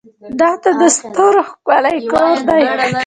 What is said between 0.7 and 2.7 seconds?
د ستورو ښکلی کور دی.